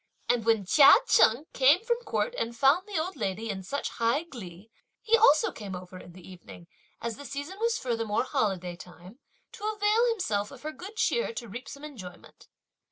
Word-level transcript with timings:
And 0.27 0.45
when 0.45 0.65
Chia 0.65 0.95
Cheng 1.07 1.45
came 1.53 1.83
from 1.85 1.97
court 1.99 2.33
and 2.35 2.57
found 2.57 2.87
the 2.87 2.97
old 2.99 3.15
lady 3.15 3.51
in 3.51 3.61
such 3.61 3.89
high 4.01 4.23
glee 4.23 4.71
he 4.99 5.15
also 5.15 5.51
came 5.51 5.75
over 5.75 5.95
in 5.99 6.13
the 6.13 6.27
evening, 6.27 6.65
as 6.99 7.17
the 7.17 7.23
season 7.23 7.59
was 7.59 7.77
furthermore 7.77 8.23
holiday 8.23 8.75
time, 8.75 9.19
to 9.51 9.63
avail 9.75 10.07
himself 10.09 10.49
of 10.49 10.63
her 10.63 10.71
good 10.71 10.95
cheer 10.95 11.35
to 11.35 11.47
reap 11.47 11.69
some 11.69 11.83
enjoyment. 11.83 12.47